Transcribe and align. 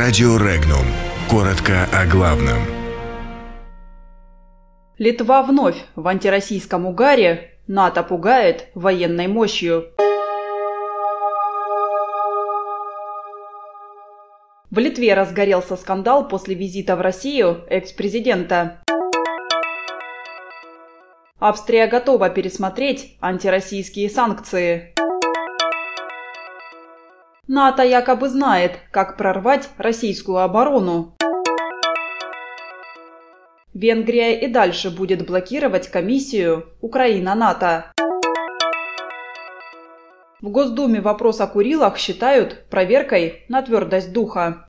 Радио 0.00 0.36
Регнум. 0.36 0.86
Коротко 1.28 1.88
о 1.92 2.06
главном. 2.06 2.58
Литва 4.96 5.42
вновь 5.42 5.74
в 5.96 6.06
антироссийском 6.06 6.86
угаре. 6.86 7.58
НАТО 7.66 8.04
пугает 8.04 8.68
военной 8.76 9.26
мощью. 9.26 9.86
В 14.70 14.78
Литве 14.78 15.14
разгорелся 15.14 15.76
скандал 15.76 16.28
после 16.28 16.54
визита 16.54 16.94
в 16.94 17.00
Россию 17.00 17.64
экс-президента. 17.68 18.80
Австрия 21.40 21.88
готова 21.88 22.30
пересмотреть 22.30 23.16
антироссийские 23.20 24.08
санкции. 24.08 24.94
НАТО 27.48 27.82
якобы 27.82 28.28
знает, 28.28 28.72
как 28.90 29.16
прорвать 29.16 29.70
российскую 29.78 30.38
оборону. 30.38 31.14
Венгрия 33.72 34.38
и 34.38 34.48
дальше 34.48 34.90
будет 34.90 35.26
блокировать 35.26 35.88
комиссию 35.88 36.66
Украина-НАТО. 36.82 37.90
В 40.42 40.50
Госдуме 40.50 41.00
вопрос 41.00 41.40
о 41.40 41.46
Курилах 41.46 41.96
считают 41.96 42.66
проверкой 42.68 43.44
на 43.48 43.62
твердость 43.62 44.12
духа. 44.12 44.66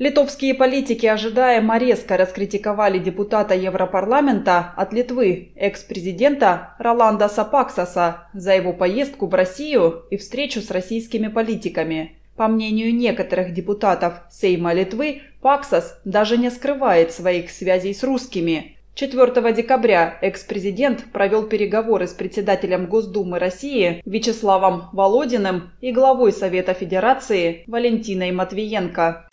Литовские 0.00 0.54
политики 0.54 1.04
ожидаемо 1.04 1.76
резко 1.76 2.16
раскритиковали 2.16 2.98
депутата 2.98 3.54
Европарламента 3.54 4.72
от 4.74 4.94
Литвы, 4.94 5.52
экс-президента 5.56 6.74
Роланда 6.78 7.28
Сапаксаса, 7.28 8.26
за 8.32 8.54
его 8.54 8.72
поездку 8.72 9.26
в 9.26 9.34
Россию 9.34 10.04
и 10.10 10.16
встречу 10.16 10.62
с 10.62 10.70
российскими 10.70 11.28
политиками. 11.28 12.16
По 12.34 12.48
мнению 12.48 12.94
некоторых 12.94 13.52
депутатов 13.52 14.22
Сейма 14.30 14.72
Литвы, 14.72 15.20
Паксас 15.42 16.00
даже 16.06 16.38
не 16.38 16.50
скрывает 16.50 17.12
своих 17.12 17.50
связей 17.50 17.92
с 17.92 18.02
русскими. 18.02 18.78
4 18.94 19.52
декабря 19.52 20.16
экс-президент 20.22 21.12
провел 21.12 21.42
переговоры 21.42 22.06
с 22.06 22.14
председателем 22.14 22.86
Госдумы 22.86 23.38
России 23.38 24.00
Вячеславом 24.06 24.88
Володиным 24.94 25.72
и 25.82 25.92
главой 25.92 26.32
Совета 26.32 26.72
Федерации 26.72 27.64
Валентиной 27.66 28.32
Матвиенко. 28.32 29.26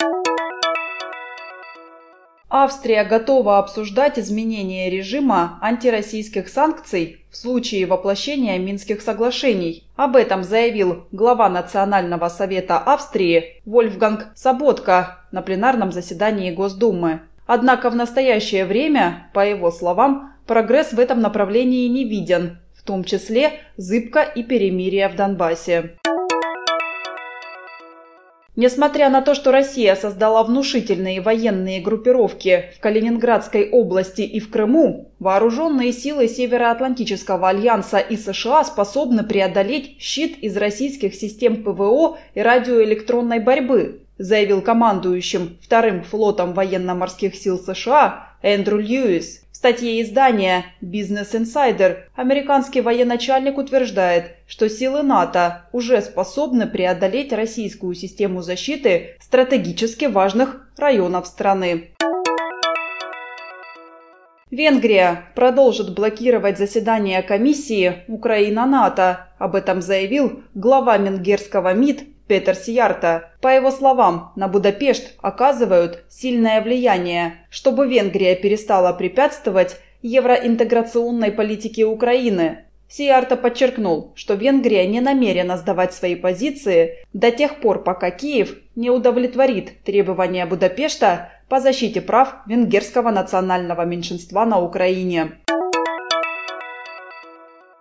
Австрия 2.50 3.04
готова 3.04 3.58
обсуждать 3.58 4.18
изменение 4.18 4.88
режима 4.88 5.58
антироссийских 5.60 6.48
санкций 6.48 7.22
в 7.30 7.36
случае 7.36 7.84
воплощения 7.84 8.58
Минских 8.58 9.02
соглашений. 9.02 9.84
Об 9.96 10.16
этом 10.16 10.42
заявил 10.42 11.06
глава 11.12 11.50
Национального 11.50 12.30
совета 12.30 12.78
Австрии 12.78 13.60
Вольфганг 13.66 14.28
Саботка 14.34 15.18
на 15.30 15.42
пленарном 15.42 15.92
заседании 15.92 16.50
Госдумы. 16.50 17.20
Однако 17.46 17.90
в 17.90 17.96
настоящее 17.96 18.64
время, 18.64 19.30
по 19.34 19.46
его 19.46 19.70
словам, 19.70 20.32
прогресс 20.46 20.92
в 20.92 20.98
этом 20.98 21.20
направлении 21.20 21.86
не 21.88 22.04
виден, 22.04 22.58
в 22.74 22.82
том 22.82 23.04
числе 23.04 23.60
зыбка 23.76 24.22
и 24.22 24.42
перемирие 24.42 25.08
в 25.10 25.16
Донбассе. 25.16 25.98
Несмотря 28.58 29.08
на 29.08 29.22
то, 29.22 29.36
что 29.36 29.52
Россия 29.52 29.94
создала 29.94 30.42
внушительные 30.42 31.20
военные 31.20 31.80
группировки 31.80 32.72
в 32.76 32.80
Калининградской 32.80 33.70
области 33.70 34.22
и 34.22 34.40
в 34.40 34.50
Крыму, 34.50 35.12
вооруженные 35.20 35.92
силы 35.92 36.26
Североатлантического 36.26 37.50
альянса 37.50 37.98
и 37.98 38.16
США 38.16 38.64
способны 38.64 39.22
преодолеть 39.22 40.00
щит 40.00 40.40
из 40.40 40.56
российских 40.56 41.14
систем 41.14 41.62
ПВО 41.62 42.18
и 42.34 42.40
радиоэлектронной 42.42 43.38
борьбы, 43.38 44.00
заявил 44.18 44.60
командующим 44.60 45.58
вторым 45.62 46.02
флотом 46.02 46.52
военно-морских 46.52 47.34
сил 47.34 47.58
США 47.58 48.28
Эндрю 48.42 48.78
Льюис 48.78 49.42
статье 49.58 50.00
издания 50.02 50.66
Business 50.80 51.32
Insider 51.32 52.02
американский 52.14 52.80
военачальник 52.80 53.58
утверждает, 53.58 54.36
что 54.46 54.68
силы 54.68 55.02
НАТО 55.02 55.62
уже 55.72 56.00
способны 56.00 56.68
преодолеть 56.68 57.32
российскую 57.32 57.94
систему 57.94 58.42
защиты 58.42 59.16
стратегически 59.20 60.04
важных 60.04 60.68
районов 60.76 61.26
страны. 61.26 61.90
Венгрия 64.52 65.24
продолжит 65.34 65.92
блокировать 65.92 66.56
заседание 66.56 67.20
комиссии 67.22 68.04
Украина-НАТО. 68.06 69.26
Об 69.38 69.56
этом 69.56 69.82
заявил 69.82 70.44
глава 70.54 70.96
венгерского 70.96 71.74
МИД 71.74 72.04
Петер 72.28 72.54
Сиярта. 72.54 73.32
По 73.40 73.48
его 73.48 73.70
словам, 73.70 74.32
на 74.36 74.46
Будапешт 74.46 75.14
оказывают 75.20 76.04
сильное 76.08 76.60
влияние, 76.62 77.46
чтобы 77.50 77.88
Венгрия 77.88 78.36
перестала 78.36 78.92
препятствовать 78.92 79.76
евроинтеграционной 80.02 81.32
политике 81.32 81.84
Украины. 81.84 82.66
Сиарта 82.90 83.36
подчеркнул, 83.36 84.12
что 84.14 84.34
Венгрия 84.34 84.86
не 84.86 85.00
намерена 85.00 85.58
сдавать 85.58 85.92
свои 85.92 86.14
позиции 86.14 87.04
до 87.12 87.30
тех 87.30 87.60
пор, 87.60 87.82
пока 87.82 88.10
Киев 88.10 88.56
не 88.76 88.90
удовлетворит 88.90 89.82
требования 89.84 90.46
Будапешта 90.46 91.30
по 91.48 91.60
защите 91.60 92.00
прав 92.00 92.36
венгерского 92.46 93.10
национального 93.10 93.84
меньшинства 93.84 94.46
на 94.46 94.60
Украине. 94.60 95.32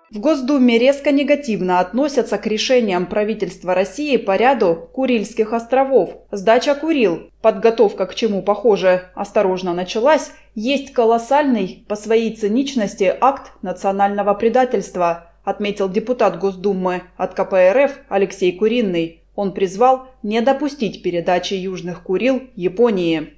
В 0.10 0.20
Госдуме 0.20 0.78
резко 0.78 1.12
негативно 1.12 1.82
относятся 1.82 2.38
к 2.38 2.48
решениям 2.48 3.08
правительства 3.08 3.76
России 3.76 4.16
по 4.16 4.38
ряду 4.38 4.90
Курильских 4.94 5.52
островов. 5.52 6.12
Сдача 6.32 6.76
Курил, 6.76 7.30
подготовка 7.42 8.06
к 8.06 8.16
чему, 8.16 8.42
похоже, 8.42 9.10
осторожно 9.16 9.74
началась, 9.74 10.32
есть 10.56 10.94
колоссальный 10.94 11.84
по 11.90 11.98
своей 11.98 12.34
циничности 12.34 13.14
акт 13.20 13.52
национального 13.62 14.34
предательства, 14.34 15.32
отметил 15.44 15.90
депутат 15.90 16.40
Госдумы 16.40 17.04
от 17.18 17.34
КПРФ 17.34 18.00
Алексей 18.08 18.54
Куринный. 18.54 19.24
Он 19.36 19.54
призвал 19.54 20.08
не 20.24 20.40
допустить 20.40 21.04
передачи 21.04 21.54
Южных 21.54 22.04
Курил 22.04 22.44
Японии. 22.56 23.34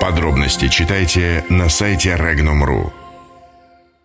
Подробности 0.00 0.68
читайте 0.68 1.44
на 1.48 1.68
сайте 1.68 2.10
Regnum.ru. 2.10 3.03